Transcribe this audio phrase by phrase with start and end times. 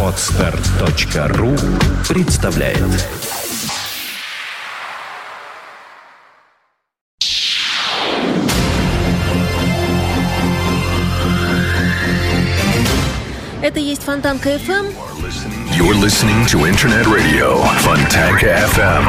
[0.00, 1.56] Отстар.ру
[2.08, 2.78] представляет
[13.60, 14.94] Это есть Фонтанка FM.
[15.84, 19.04] You're listening to Internet Radio Fontanka FM.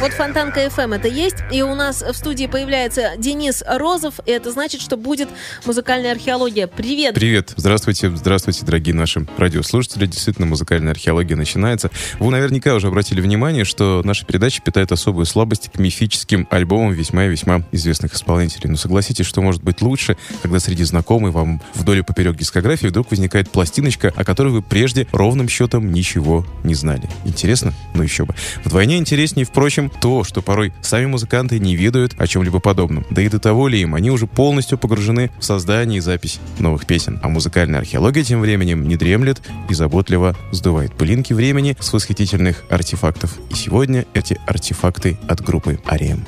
[0.00, 1.38] Вот Фонтанка FM это есть.
[1.50, 4.20] И у нас в студии появляется Денис Розов.
[4.26, 5.28] И это значит, что будет
[5.66, 6.68] музыкальная археология.
[6.68, 7.16] Привет!
[7.16, 7.52] Привет!
[7.56, 10.06] Здравствуйте, здравствуйте, дорогие наши радиослушатели.
[10.06, 11.90] Действительно, музыкальная археология начинается.
[12.20, 17.24] Вы наверняка уже обратили внимание, что наша передача питает особую слабость к мифическим альбомам весьма
[17.24, 18.70] и весьма известных исполнителей.
[18.70, 23.10] Но согласитесь, что может быть лучше, когда среди знакомой вам вдоль и поперек дискографии вдруг
[23.10, 26.19] возникает пластиночка, о которой вы прежде ровным счетом ничего
[26.64, 27.08] не знали.
[27.24, 27.72] Интересно?
[27.94, 28.34] Ну еще бы.
[28.64, 33.04] Вдвойне интереснее, впрочем, то, что порой сами музыканты не ведают о чем-либо подобном.
[33.10, 36.86] Да и до того ли им, они уже полностью погружены в создание и запись новых
[36.86, 37.18] песен.
[37.22, 43.36] А музыкальная археология тем временем не дремлет и заботливо сдувает пылинки времени с восхитительных артефактов.
[43.50, 46.24] И сегодня эти артефакты от группы Арием.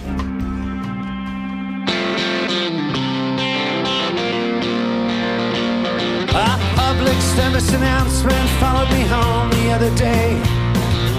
[7.12, 10.32] Public service announcement followed me home the other day.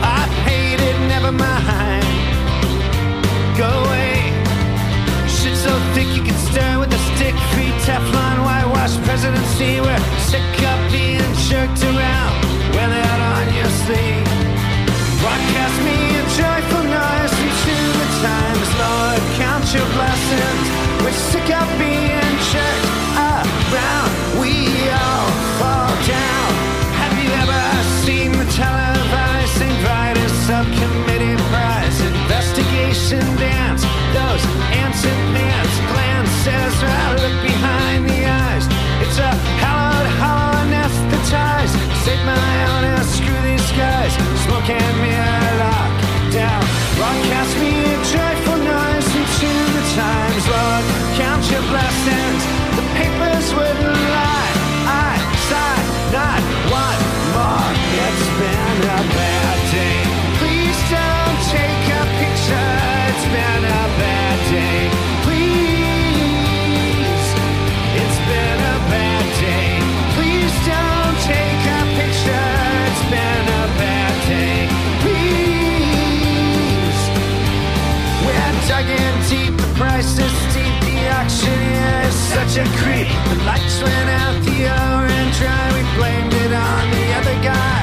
[0.02, 2.04] I hate it, never mind.
[3.56, 4.34] Go away.
[5.30, 7.36] Shit so thick you can stir with a stick.
[7.54, 9.82] Free Teflon, whitewash presidency.
[9.82, 12.38] We're sick of being jerked around.
[12.74, 14.26] Wear that on your sleeve.
[15.22, 18.70] Broadcast me a joyful noise into the times.
[18.82, 20.66] Lord, count your blessings.
[21.04, 22.23] We're sick of being
[82.80, 83.08] a.
[83.30, 87.82] The lights went out, the orange dry, we blamed it on the other guy.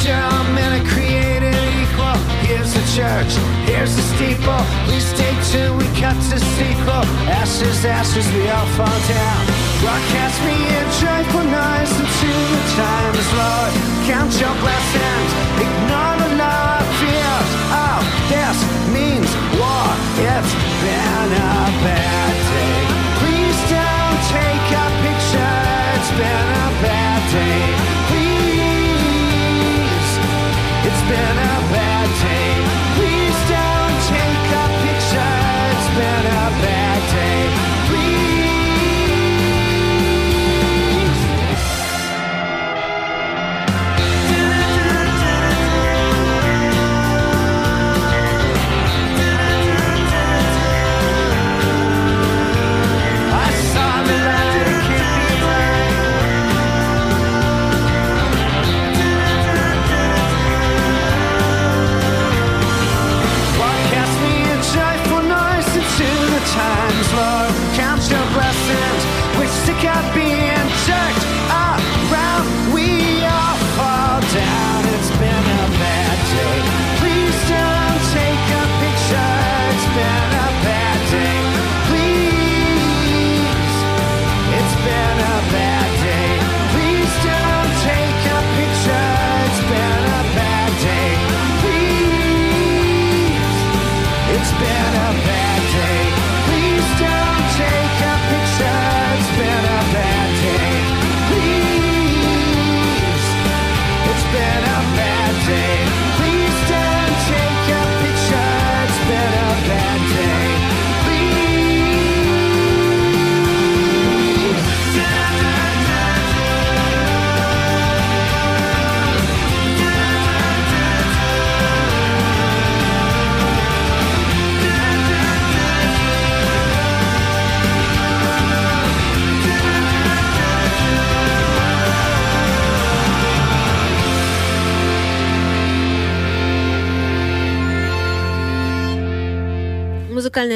[0.00, 2.18] Sure, men are created equal.
[2.46, 3.32] Here's the church,
[3.68, 4.62] here's the steeple.
[4.88, 7.04] We stay tuned, we cut to sequel.
[7.28, 9.42] Ashes, ashes, we all fall down.
[9.82, 13.72] Broadcast me a joyful noise into the times, Lord.
[14.10, 15.30] Count your blessings,
[15.62, 17.50] ignore the of fears.
[17.70, 18.00] Oh,
[18.32, 18.58] this
[18.94, 19.30] means
[19.60, 19.90] war.
[20.18, 20.52] It's
[20.82, 21.54] been a
[21.84, 22.27] bad
[26.18, 27.62] been a bad day.
[28.10, 28.58] Please.
[30.88, 31.37] It's been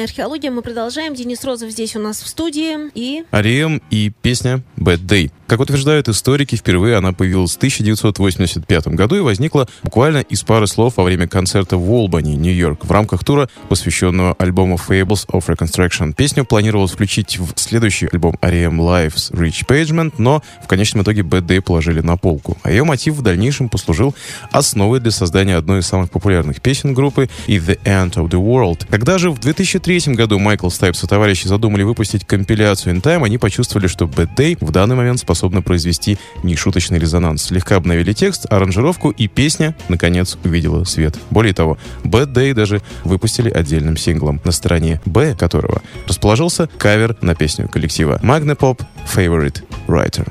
[0.03, 0.51] Музыкальная археология.
[0.51, 1.15] Мы продолжаем.
[1.15, 2.89] Денис Розов здесь у нас в студии.
[2.93, 3.23] И...
[3.31, 5.31] Арием и песня «Bad Day».
[5.47, 10.97] Как утверждают историки, впервые она появилась в 1985 году и возникла буквально из пары слов
[10.97, 16.13] во время концерта в Олбани, Нью-Йорк, в рамках тура, посвященного альбому Fables of Reconstruction.
[16.13, 21.21] Песню планировалось включить в следующий альбом Арием Live с Rich Pagement, но в конечном итоге
[21.21, 22.57] Bad Day положили на полку.
[22.63, 24.15] А ее мотив в дальнейшем послужил
[24.51, 28.87] основой для создания одной из самых популярных песен группы и The End of the World.
[28.89, 33.37] Когда же в 2003 году Майкл Стайпс и товарищи задумали выпустить компиляцию In Time, они
[33.37, 37.43] почувствовали, что Bad Day в данный момент способна произвести нешуточный резонанс.
[37.43, 41.17] Слегка обновили текст, аранжировку, и песня, наконец, увидела свет.
[41.29, 47.35] Более того, Bad Day даже выпустили отдельным синглом, на стороне Б которого расположился кавер на
[47.35, 48.81] песню коллектива Magnapop
[49.13, 50.27] Favorite Writer.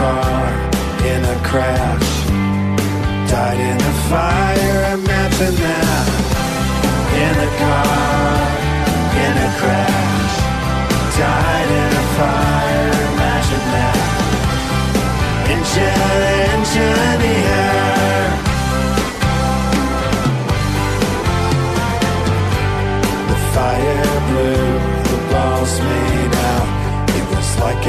[0.00, 0.48] Car,
[1.12, 2.10] in a crash.
[3.30, 6.06] Died in a fire, imagine that.
[7.24, 8.40] In a car,
[9.24, 10.34] in a crash.
[11.20, 13.98] Died in a fire, imagine that.
[15.52, 16.20] Engine,
[16.54, 17.29] engineer.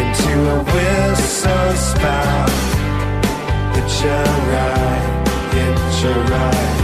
[0.01, 2.49] Into a whistle spout.
[3.77, 6.80] It's a ride, it's a ride.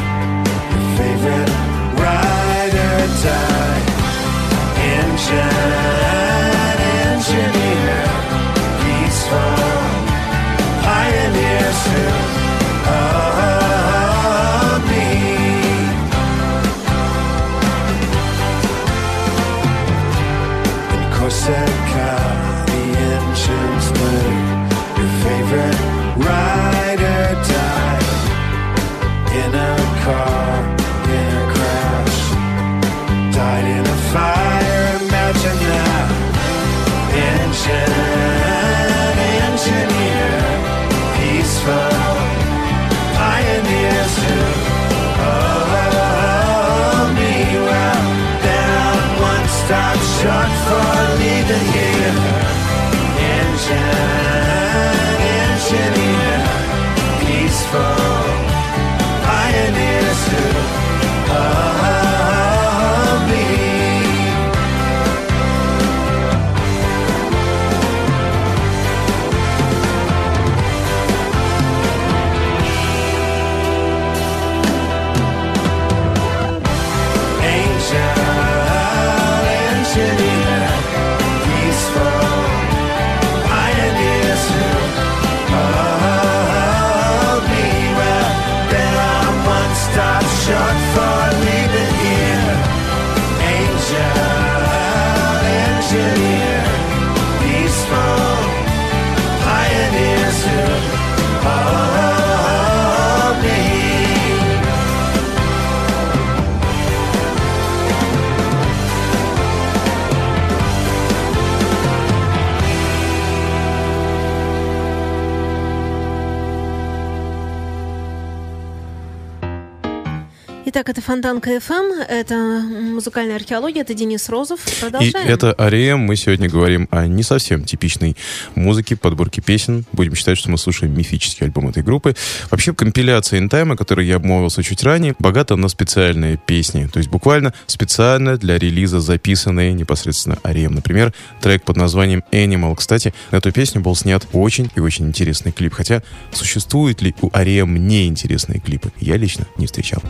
[120.69, 124.59] Итак, это Фонтанка ФМ, это музыкальная археология, это Денис Розов.
[124.67, 125.25] И Продолжаем.
[125.25, 125.99] это Арием.
[126.01, 128.17] Мы сегодня говорим о не совсем типичной
[128.55, 129.85] музыке, подборке песен.
[129.93, 132.17] Будем считать, что мы слушаем мифический альбом этой группы.
[132.51, 136.89] Вообще, компиляция Интайма, о которой я обмолвился чуть ранее, богата на специальные песни.
[136.91, 140.75] То есть буквально специально для релиза записанные непосредственно Арием.
[140.75, 142.75] Например, трек под названием Animal.
[142.75, 145.75] Кстати, на эту песню был снят очень и очень интересный клип.
[145.75, 148.91] Хотя, существуют ли у Арием неинтересные клипы?
[148.99, 150.03] Я лично не встречал.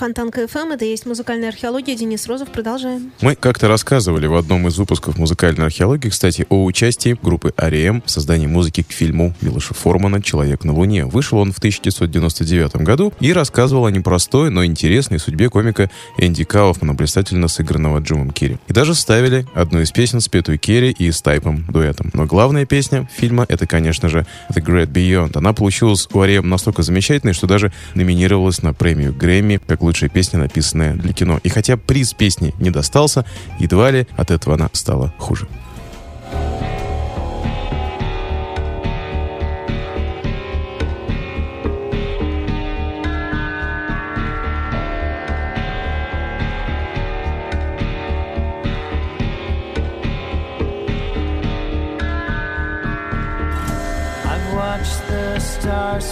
[0.00, 1.94] Фонтанка ФМ, это есть музыкальная археология.
[1.94, 3.12] Денис Розов, продолжаем.
[3.20, 8.10] Мы как-то рассказывали в одном из выпусков музыкальной археологии, кстати, о участии группы Ариэм в
[8.10, 11.04] создании музыки к фильму Милоша Формана «Человек на Луне».
[11.04, 16.94] Вышел он в 1999 году и рассказывал о непростой, но интересной судьбе комика Энди Кауфмана,
[16.94, 18.56] блистательно сыгранного Джимом Керри.
[18.68, 22.08] И даже ставили одну из песен, спетую Керри и с Тайпом дуэтом.
[22.14, 25.36] Но главная песня фильма— это, конечно же, The Great Beyond.
[25.36, 30.38] Она получилась у Ариэм настолько замечательной, что даже номинировалась на премию Грэмми как лучшая песня,
[30.38, 31.40] написанная для кино.
[31.42, 33.24] И хотя приз песни не достался,
[33.58, 35.48] едва ли от этого она стала хуже.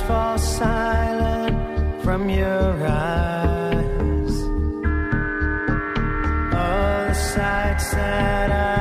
[0.06, 3.57] Fall silent from your eyes.
[7.34, 8.77] Sights that I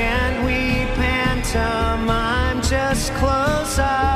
[0.00, 2.62] Can't we pantomime?
[2.62, 4.09] Just close our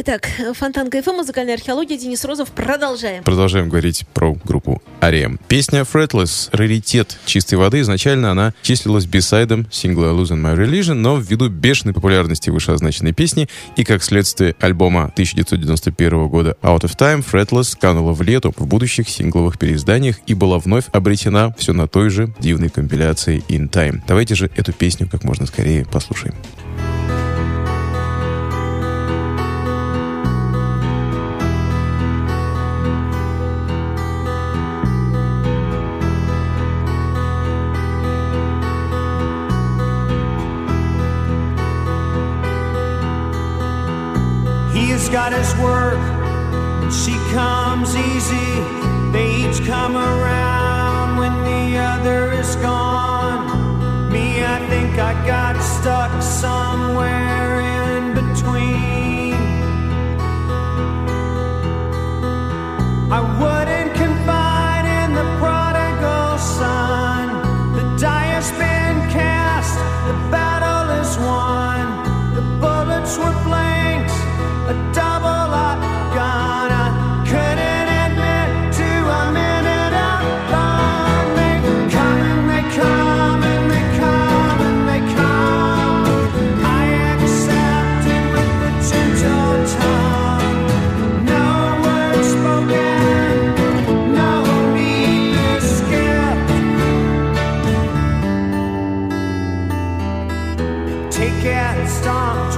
[0.00, 2.52] Итак, Фонтанка FM, музыкальная археология, Денис Розов.
[2.52, 3.24] Продолжаем.
[3.24, 5.40] Продолжаем говорить про группу R.E.M..
[5.48, 7.80] Песня Fretless— раритет чистой воды.
[7.80, 13.82] Изначально она числилась бисайдом сингла Losing My Religion, но ввиду бешеной популярности вышеозначенной песни и
[13.82, 19.58] как следствие альбома 1991 года Out of Time, Fretless канула в лету в будущих сингловых
[19.58, 24.02] переизданиях и была вновь обретена все на той же дивной компиляции In Time.
[24.06, 26.36] Давайте же эту песню как можно скорее послушаем.
[55.28, 57.47] Got stuck somewhere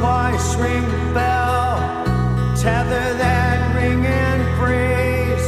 [0.00, 1.76] twice, ring the bell,
[2.56, 5.46] tether that ring and praise.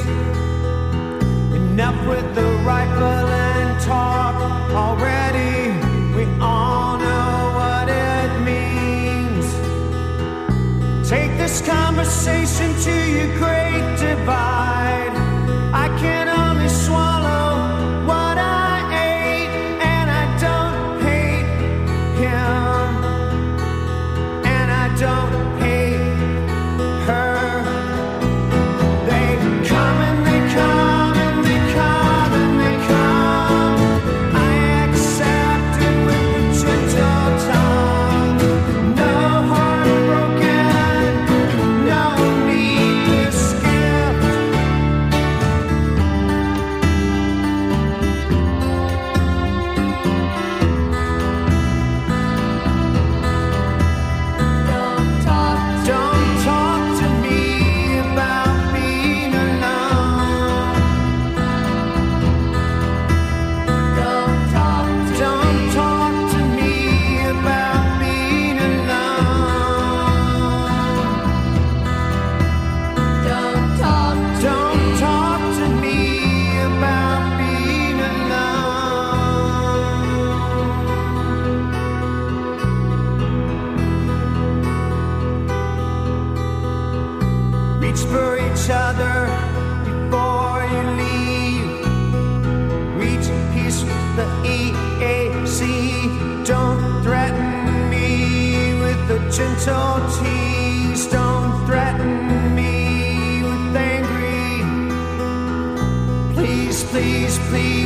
[1.56, 4.36] Enough with the rifle and talk
[4.84, 5.56] already.
[6.16, 9.46] We all know what it means.
[11.08, 14.71] Take this conversation to your great divide.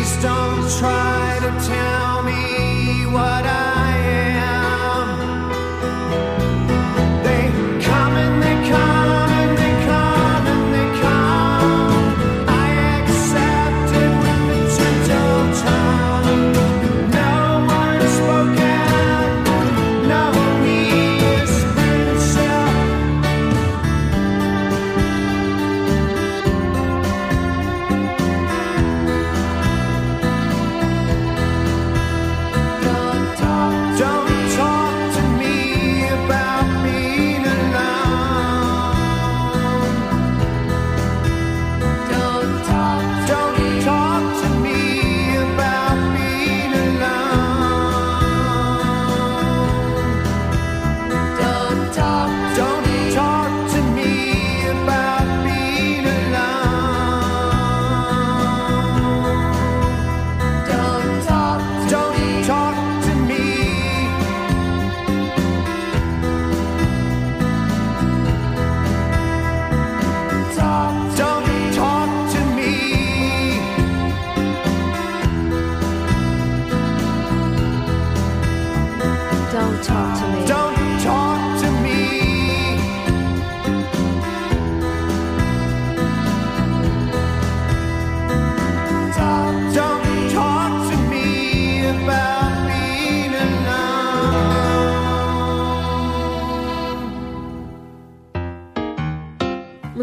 [0.06, 2.05] Please don't try to tell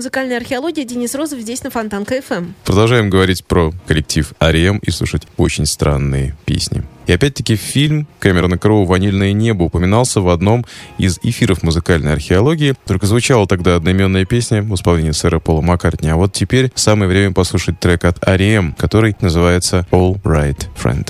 [0.04, 0.84] музыкальная археология.
[0.84, 2.48] Денис Розов здесь на Фонтанка ФМ.
[2.66, 6.84] Продолжаем говорить про коллектив Арием и слушать очень странные песни.
[7.08, 10.66] И опять-таки фильм Кэмерона Кроу «Ванильное небо» упоминался в одном
[10.98, 12.76] из эфиров музыкальной археологии.
[12.86, 16.10] Только звучала тогда одноименная песня в исполнении сэра Пола Маккартни.
[16.10, 21.08] А вот теперь самое время послушать трек от R.E.M., который называется «All Right Friend».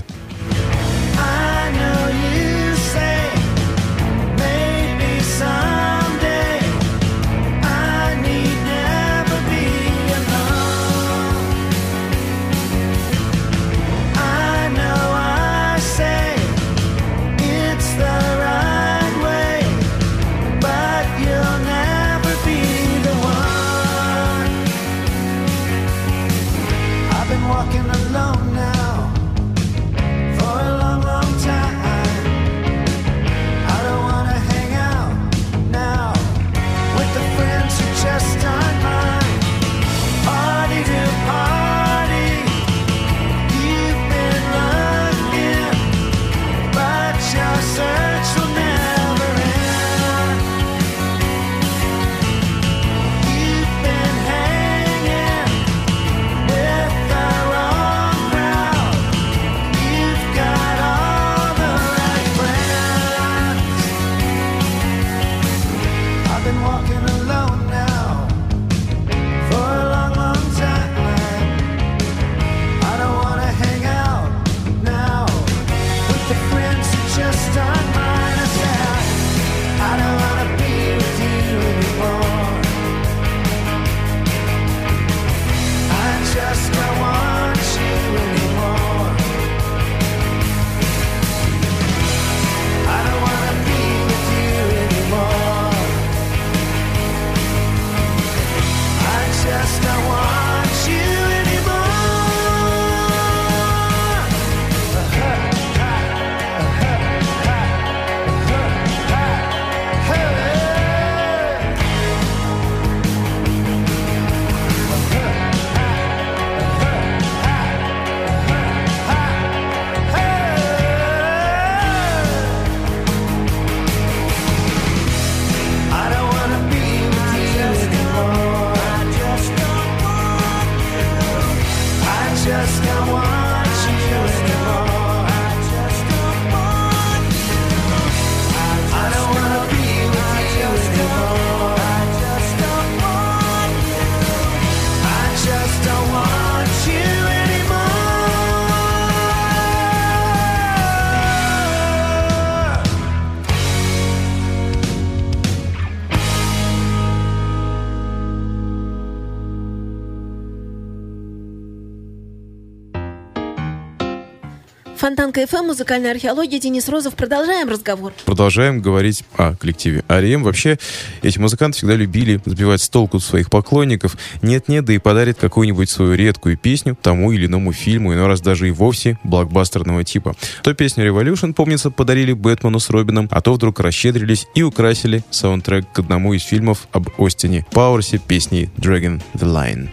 [165.34, 166.60] Фонтанка ФМ, музыкальная археология.
[166.60, 167.16] Денис Розов.
[167.16, 168.14] Продолжаем разговор.
[168.26, 170.44] Продолжаем говорить о коллективе Арием.
[170.44, 170.78] Вообще,
[171.24, 174.16] эти музыканты всегда любили сбивать с толку своих поклонников.
[174.42, 178.68] Нет-нет, да и подарит какую-нибудь свою редкую песню тому или иному фильму, иной раз даже
[178.68, 180.36] и вовсе блокбастерного типа.
[180.62, 185.92] То песню Revolution, помнится, подарили Бэтмену с Робином, а то вдруг расщедрились и украсили саундтрек
[185.92, 189.90] к одному из фильмов об Остине Пауэрсе песней Dragon the Line.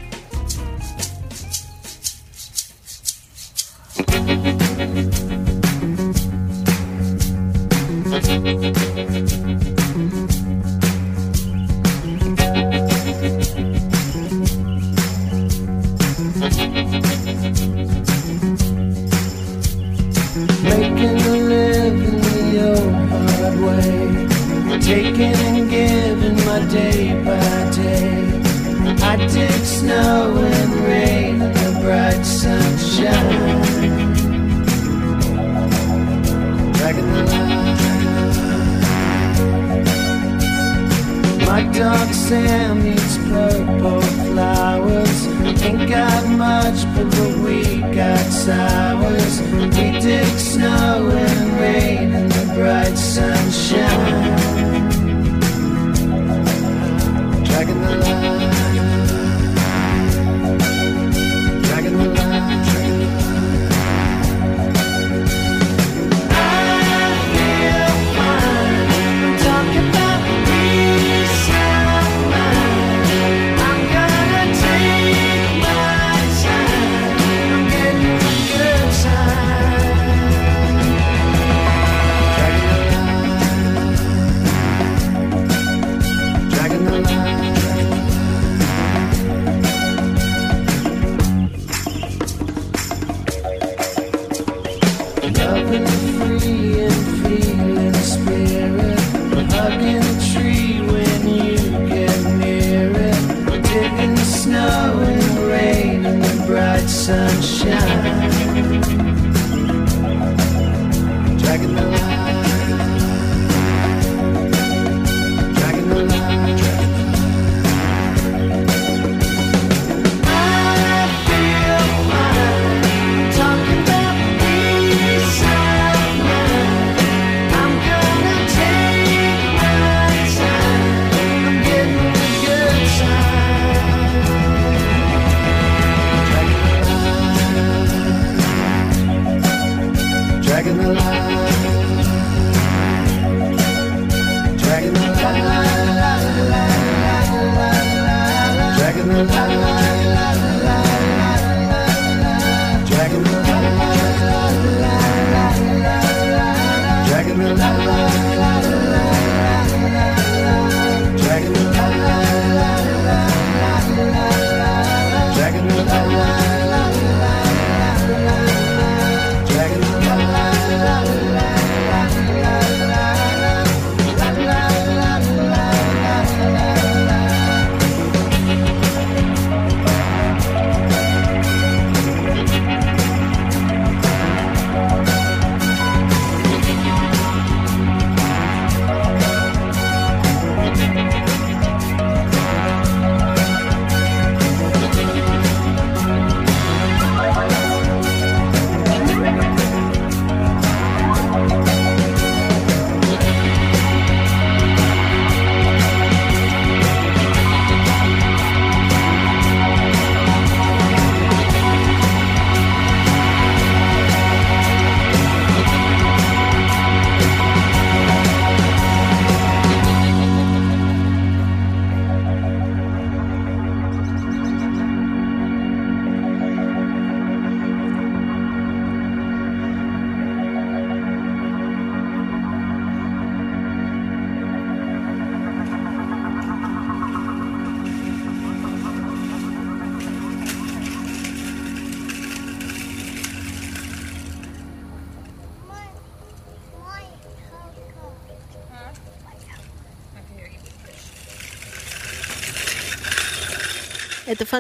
[4.01, 4.30] Making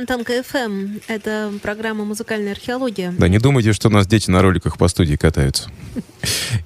[0.00, 1.02] Фонтанка FM.
[1.08, 3.12] Это программа «Музыкальная археология».
[3.18, 5.70] Да, не думайте, что у нас дети на роликах по студии катаются.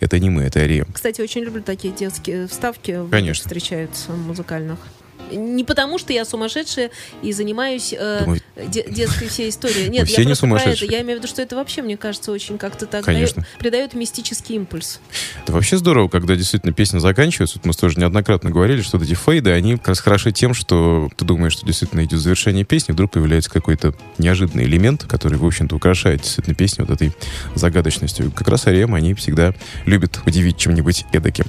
[0.01, 0.87] Это не мы, это Ария.
[0.95, 2.97] Кстати, очень люблю такие детские вставки.
[3.11, 3.43] Конечно.
[3.43, 4.79] Встречаются музыкальных.
[5.33, 6.93] Не потому, что я сумасшедшая
[7.23, 9.89] и занимаюсь э, Думаю, де- детской всей историей.
[9.89, 10.85] Нет, все я не про это.
[10.85, 13.43] Я имею в виду, что это вообще, мне кажется, очень как-то так Конечно.
[13.43, 15.01] дает- придает мистический импульс.
[15.43, 17.59] Это вообще здорово, когда действительно песня заканчивается.
[17.59, 21.09] Вот мы тоже неоднократно говорили, что вот эти фейды, они как раз хороши тем, что
[21.17, 25.75] ты думаешь, что действительно идет завершение песни, вдруг появляется какой-то неожиданный элемент, который, в общем-то,
[25.77, 27.13] украшает действительно песню вот этой
[27.55, 28.31] загадочностью.
[28.33, 29.55] Как раз Ариэм, они всегда
[29.87, 31.45] любят удивить чем-нибудь эдаким.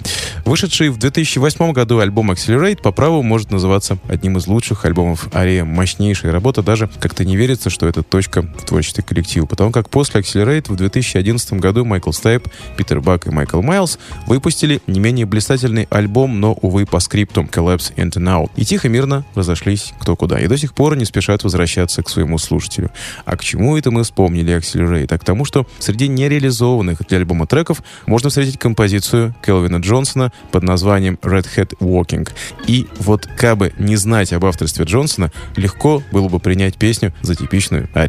[0.45, 5.67] Вышедший в 2008 году альбом Accelerate по праву может называться одним из лучших альбомов Ариэм.
[5.67, 9.45] Мощнейшая работа, даже как-то не верится, что это точка в творчестве коллектива.
[9.45, 14.81] Потому как после Accelerate в 2011 году Майкл Стайп, Питер Бак и Майкл Майлз выпустили
[14.88, 18.49] не менее блистательный альбом, но, увы, по скрипту Collapse into Now.
[18.55, 20.39] И тихо-мирно разошлись кто куда.
[20.39, 22.91] И до сих пор не спешат возвращаться к своему слушателю.
[23.25, 25.13] А к чему это мы вспомнили Accelerate?
[25.13, 30.63] А к тому, что среди нереализованных для альбома треков можно встретить композицию Келвина Джонсона под
[30.63, 32.29] названием Red Hat Walking.
[32.67, 37.89] И вот кабы не знать об авторстве Джонсона, легко было бы принять песню за типичную.
[37.95, 38.05] Ah,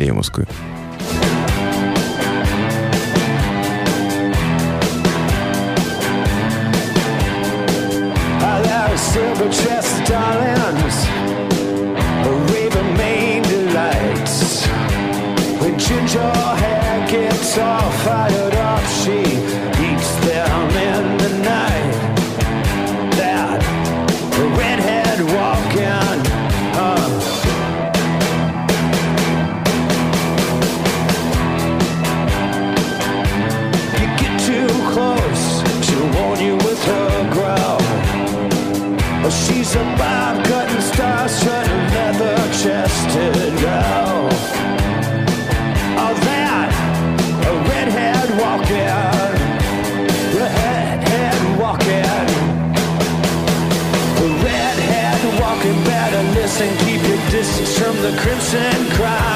[8.68, 10.55] are silver chest darlings,
[58.54, 59.35] and cry.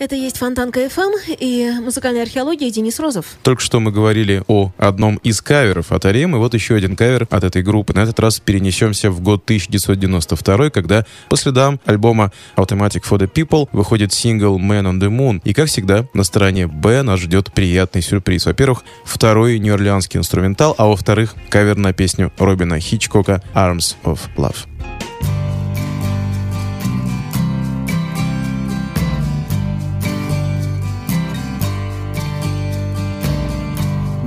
[0.00, 3.26] Это есть Фонтанка FM и музыкальная археология Денис Розов.
[3.42, 7.28] Только что мы говорили о одном из каверов от Арем, и вот еще один кавер
[7.28, 7.92] от этой группы.
[7.92, 13.68] На этот раз перенесемся в год 1992, когда по следам альбома Automatic for the People
[13.72, 15.42] выходит сингл Man on the Moon.
[15.44, 18.46] И, как всегда, на стороне Б нас ждет приятный сюрприз.
[18.46, 24.69] Во-первых, второй нью-орлеанский инструментал, а во-вторых, кавер на песню Робина Хичкока «Arms of Love».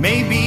[0.04, 0.43] Maybe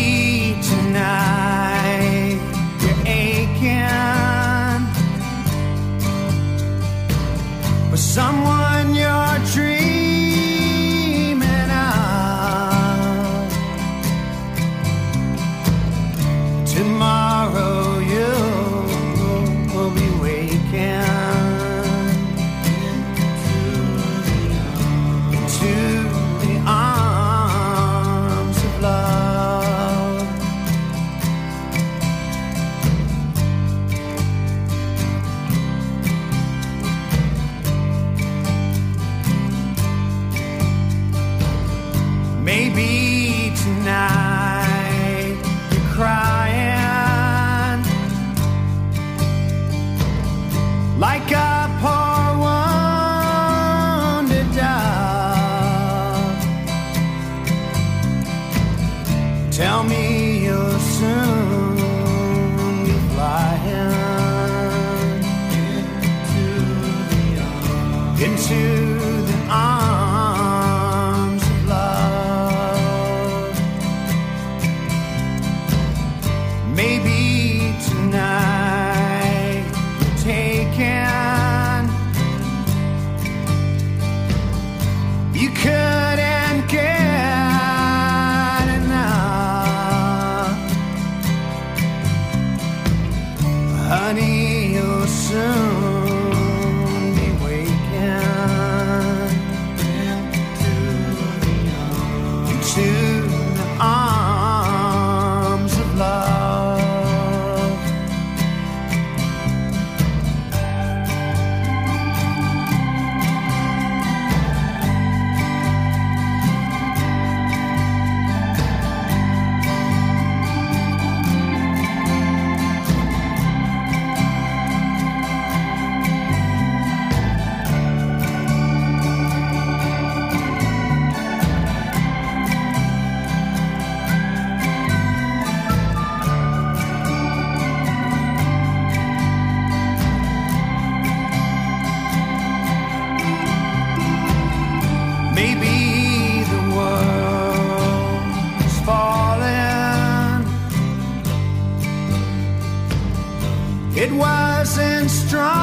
[155.08, 155.57] strong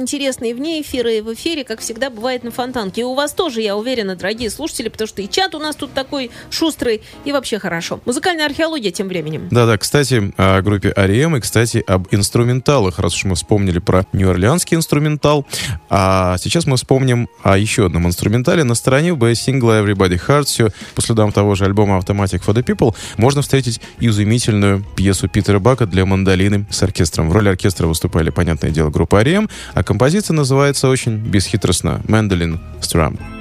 [0.00, 0.10] love.
[0.10, 3.02] Все очень интересно и вне эфира, и в эфире, как всегда, бывает на Фонтанке.
[3.02, 5.92] И у вас тоже, я уверена, дорогие слушатели, потому что и чат у нас тут
[5.92, 8.00] такой шустрый, и вообще хорошо.
[8.06, 9.48] Музыкальная археология тем временем.
[9.50, 11.36] Да-да, кстати, о группе R.E.M.
[11.36, 15.46] и, кстати, об инструменталах, раз уж мы вспомнили про нью-орлеанский инструментал.
[15.88, 18.64] А сейчас мы вспомним о еще одном инструментале.
[18.64, 22.64] На стороне бы сингла Everybody Hurts You по следам того же альбома Automatic for the
[22.64, 27.28] People можно встретить изумительную пьесу Питера Бака для мандолины с оркестром.
[27.28, 33.39] В роли оркестра выступали, понятное дело, группа R.E.M., а композиция называется очень бесхитростно «Mandolin Strum».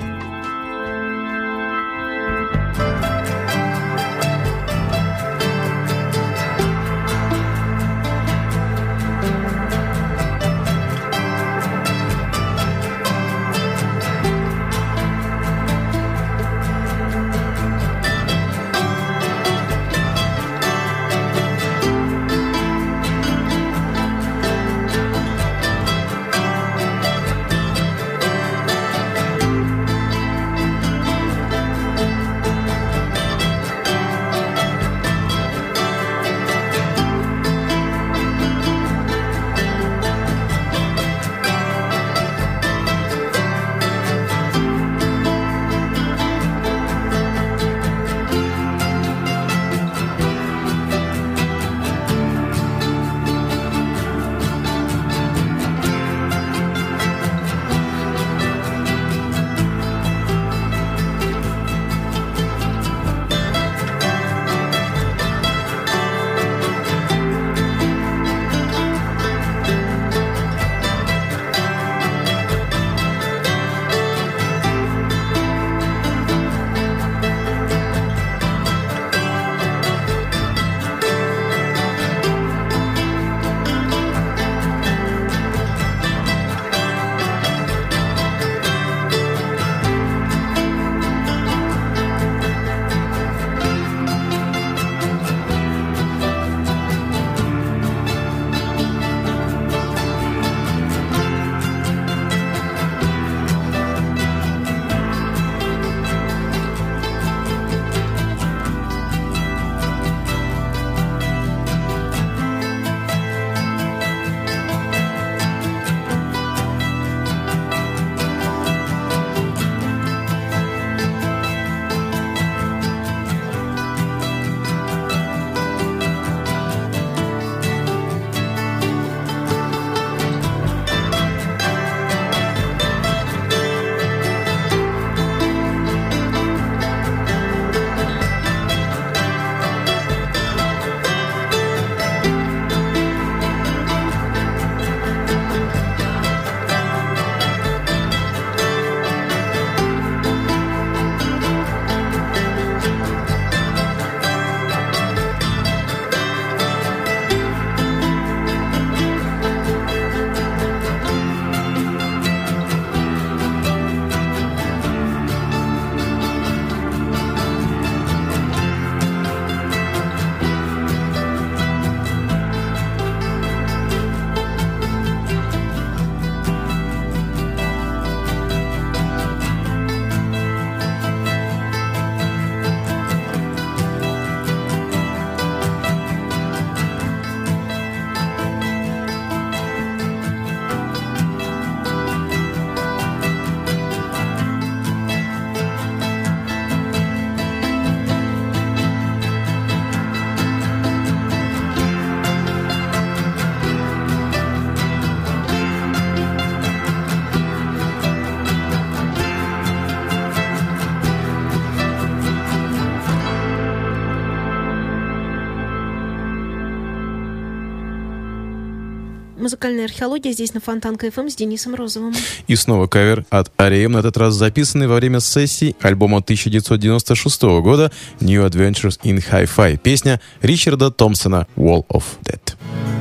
[219.49, 222.13] Музыкальная археология здесь на Фонтанка ФМ с Денисом Розовым.
[222.45, 227.91] И снова кавер от Арием, на этот раз записанный во время сессии альбома 1996 года
[228.19, 229.77] New Adventures in Hi-Fi.
[229.77, 232.98] Песня Ричарда Томпсона «Wall of Death».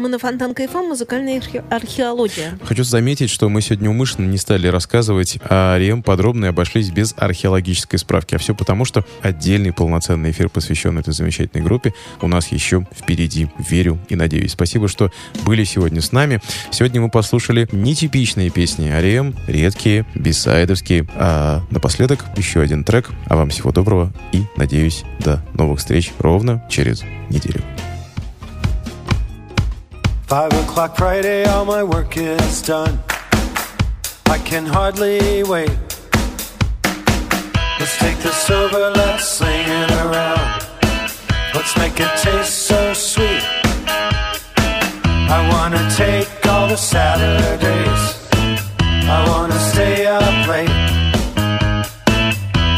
[0.00, 2.58] Мы на Фонтанка ФМ музыкальная архе- археология.
[2.64, 7.14] Хочу заметить, что мы сегодня умышленно не стали рассказывать о Арием подробно и обошлись без
[7.18, 8.34] археологической справки.
[8.34, 11.92] А все потому, что отдельный полноценный эфир, посвященный этой замечательной группе,
[12.22, 13.48] у нас еще впереди.
[13.58, 14.52] Верю и надеюсь.
[14.52, 15.12] Спасибо, что
[15.44, 16.40] были сегодня с нами.
[16.70, 21.06] Сегодня мы послушали нетипичные песни Арием, редкие, бисайдовские.
[21.14, 23.10] А напоследок еще один трек.
[23.26, 27.60] А вам всего доброго и, надеюсь, до новых встреч ровно через неделю.
[30.30, 33.00] Five o'clock Friday, all my work is done.
[34.26, 35.76] I can hardly wait.
[37.80, 40.62] Let's take this over, let's sling it around.
[41.52, 43.42] Let's make it taste so sweet.
[45.36, 48.02] I wanna take all the Saturdays.
[49.10, 50.70] I wanna stay up late.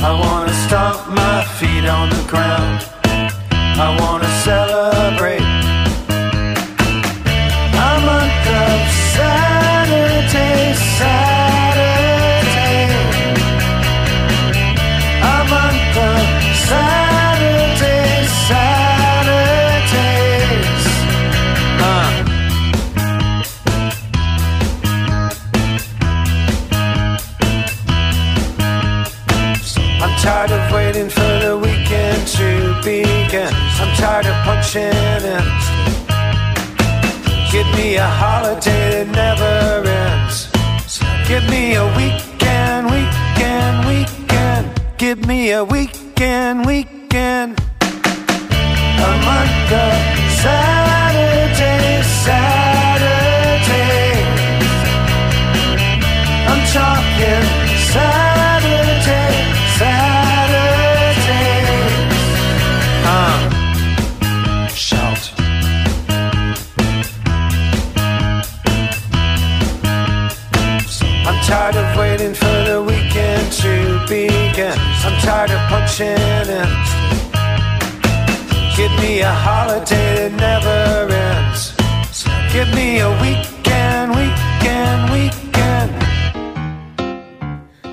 [0.08, 2.82] I wanna stomp my feet on the ground.
[3.78, 5.41] I wanna celebrate.
[32.82, 33.50] To.
[33.80, 35.44] I'm tired of punching in.
[37.50, 40.48] Give me a holiday that never ends.
[41.28, 44.82] Give me a weekend, weekend, weekend.
[44.98, 47.61] Give me a weekend, weekend.
[79.22, 81.74] A holiday that never ends.
[82.52, 83.51] Give me a weekend,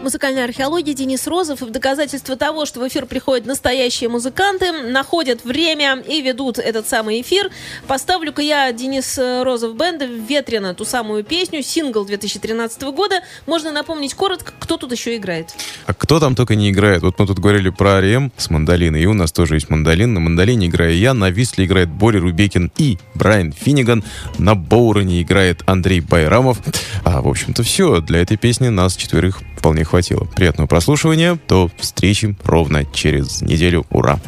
[0.10, 1.62] Музыкальная археология Денис Розов.
[1.62, 6.88] И в доказательство того, что в эфир приходят настоящие музыканты, находят время и ведут этот
[6.88, 7.52] самый эфир,
[7.86, 13.22] поставлю-ка я Денис Розов бенда «Ветрено», ту самую песню, сингл 2013 года.
[13.46, 15.54] Можно напомнить коротко, кто тут еще играет.
[15.86, 17.04] А кто там только не играет?
[17.04, 20.12] Вот мы тут говорили про Арием с мандолиной, и у нас тоже есть мандолин.
[20.16, 24.04] На мандолине играю я, на висле играет Боря Рубекин и Брайан Финниган,
[24.40, 26.58] на боурене играет Андрей Байрамов.
[27.06, 28.02] А, в общем-то, все.
[28.02, 30.26] Для этой песни нас четверых вполне хватило.
[30.36, 31.38] Приятного прослушивания.
[31.48, 33.86] До встречи ровно через неделю.
[33.90, 34.20] Ура!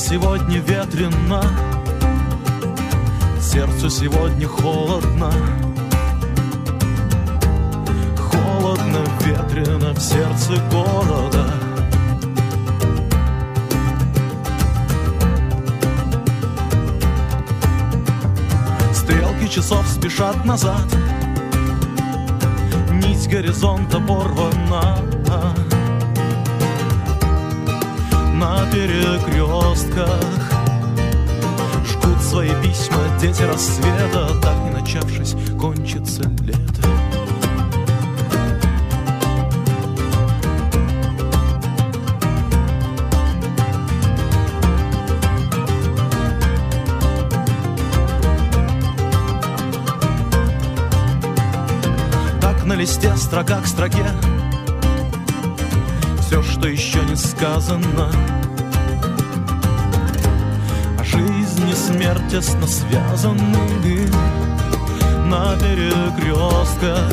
[0.00, 1.42] Сегодня ветрено,
[3.58, 5.32] сердцу сегодня холодно.
[8.16, 11.44] Холодно, ветрено в сердце города.
[18.94, 20.86] Стрелки часов спешат назад,
[22.92, 24.98] нить горизонта порвана.
[28.34, 30.47] На перекрестках
[32.28, 36.82] свои письма дети рассвета, так не начавшись, кончится лето.
[52.42, 54.04] Так на листе строка к строке
[56.20, 58.10] Все, что еще не сказано
[61.78, 64.08] смерть тесно связаны
[65.26, 67.12] На перекрестках.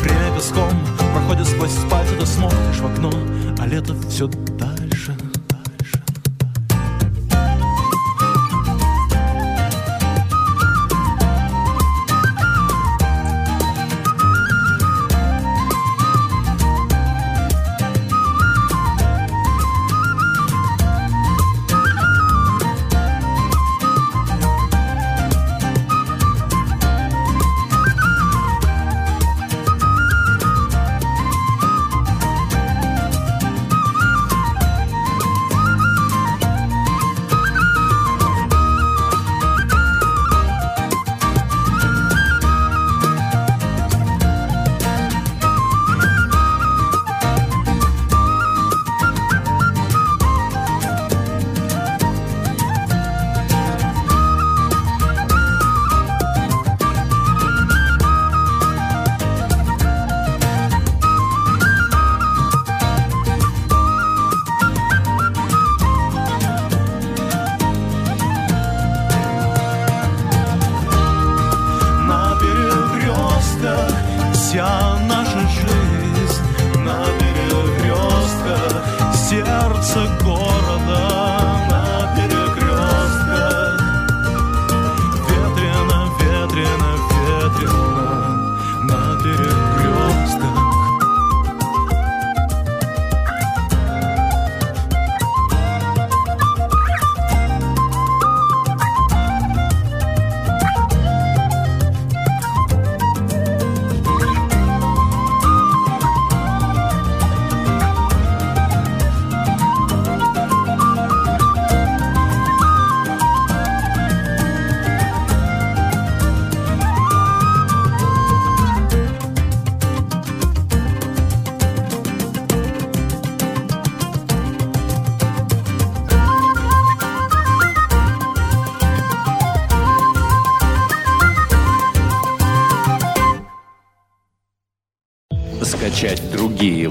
[0.00, 0.70] Время песком
[1.12, 3.10] проходит сквозь спальцы Ты смотришь в окно,
[3.58, 4.28] а лето все